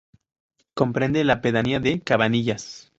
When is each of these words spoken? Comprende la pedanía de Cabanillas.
Comprende 0.73 1.23
la 1.23 1.41
pedanía 1.41 1.79
de 1.79 2.01
Cabanillas. 2.01 2.89